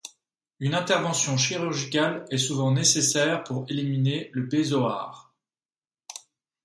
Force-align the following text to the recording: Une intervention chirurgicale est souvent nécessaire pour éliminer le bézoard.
Une 0.59 0.73
intervention 0.73 1.37
chirurgicale 1.37 2.25
est 2.31 2.39
souvent 2.39 2.71
nécessaire 2.71 3.43
pour 3.43 3.69
éliminer 3.69 4.31
le 4.33 4.41
bézoard. 4.41 5.31